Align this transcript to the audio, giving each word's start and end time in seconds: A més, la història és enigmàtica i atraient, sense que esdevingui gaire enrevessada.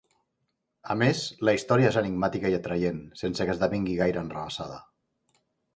A 0.93 0.95
més, 1.01 1.21
la 1.49 1.55
història 1.57 1.91
és 1.93 1.99
enigmàtica 2.03 2.53
i 2.55 2.59
atraient, 2.61 3.05
sense 3.23 3.49
que 3.49 3.57
esdevingui 3.59 4.03
gaire 4.05 4.25
enrevessada. 4.27 4.83